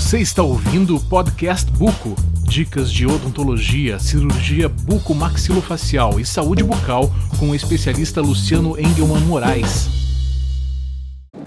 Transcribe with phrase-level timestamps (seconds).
[0.00, 2.16] Você está ouvindo o podcast Buco.
[2.42, 9.90] Dicas de odontologia, cirurgia bucomaxilofacial e saúde bucal com o especialista Luciano Engelman Moraes.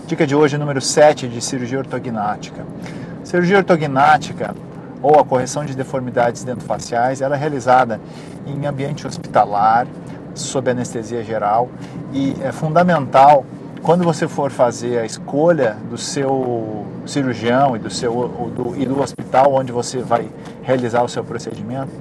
[0.06, 2.64] Dica de hoje, número 7, de cirurgia ortognática.
[3.24, 4.56] Cirurgia ortognática
[5.02, 8.00] ou a correção de deformidades dentofaciais, ela é realizada
[8.46, 9.88] em ambiente hospitalar,
[10.36, 11.70] sob anestesia geral
[12.14, 13.46] e é fundamental
[13.84, 19.02] quando você for fazer a escolha do seu cirurgião e do, seu, do, e do
[19.02, 20.30] hospital onde você vai
[20.64, 21.92] realizar o seu procedimento,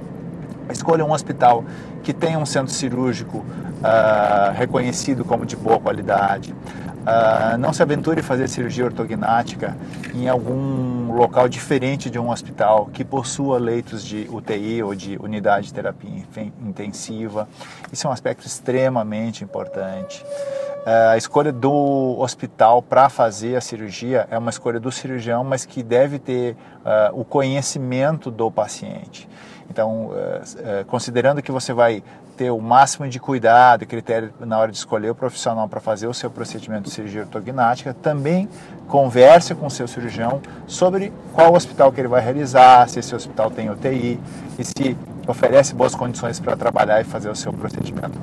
[0.71, 1.65] escolha um hospital
[2.01, 6.53] que tenha um centro cirúrgico uh, reconhecido como de boa qualidade.
[6.53, 9.75] Uh, não se aventure em fazer cirurgia ortognática
[10.15, 15.67] em algum local diferente de um hospital que possua leitos de UTI ou de unidade
[15.67, 16.23] de terapia
[16.65, 17.45] intensiva.
[17.91, 20.25] Isso é um aspecto extremamente importante.
[20.85, 25.65] É, a escolha do hospital para fazer a cirurgia é uma escolha do cirurgião, mas
[25.65, 29.29] que deve ter uh, o conhecimento do paciente.
[29.69, 32.03] Então, uh, uh, considerando que você vai
[32.35, 36.07] ter o máximo de cuidado e critério na hora de escolher o profissional para fazer
[36.07, 38.49] o seu procedimento de cirurgia ortognática, também
[38.87, 43.49] converse com o seu cirurgião sobre qual hospital que ele vai realizar, se esse hospital
[43.49, 44.19] tem UTI
[44.59, 48.19] e se oferece boas condições para trabalhar e fazer o seu procedimento.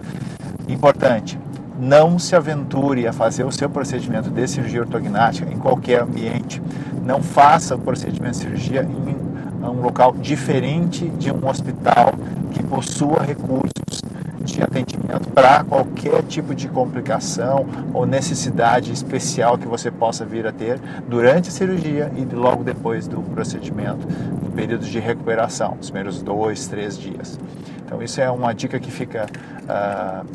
[0.69, 1.39] Importante,
[1.81, 6.61] não se aventure a fazer o seu procedimento de cirurgia ortognática em qualquer ambiente.
[7.05, 12.13] Não faça o procedimento de cirurgia em um local diferente de um hospital
[12.53, 14.03] que possua recursos
[14.45, 20.53] de atendimento para qualquer tipo de complicação ou necessidade especial que você possa vir a
[20.53, 20.79] ter
[21.09, 24.07] durante a cirurgia e logo depois do procedimento,
[24.43, 27.39] no período de recuperação, os primeiros dois, três dias.
[27.85, 29.27] Então, isso é uma dica que fica
[29.65, 30.27] uh,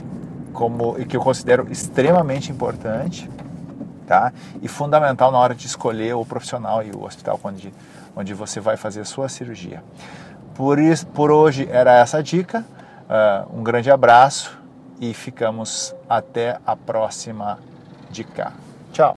[0.56, 3.30] como e que eu considero extremamente importante,
[4.08, 4.34] tá?
[4.62, 7.72] E fundamental na hora de escolher o profissional e o hospital onde
[8.16, 9.84] onde você vai fazer a sua cirurgia.
[10.54, 12.66] Por isso, por hoje era essa dica.
[13.10, 14.58] Uh, um grande abraço
[15.00, 17.60] e ficamos até a próxima
[18.10, 18.54] dica.
[18.94, 19.14] Tchau.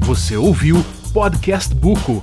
[0.00, 0.76] Você ouviu
[1.12, 2.22] Podcast Buco.